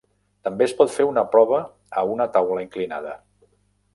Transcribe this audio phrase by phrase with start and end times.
[0.45, 1.59] També es pot fer una prova
[2.01, 3.13] a una taula inclinada.